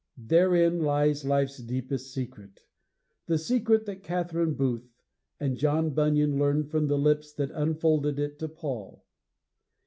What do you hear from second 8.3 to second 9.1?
to Paul.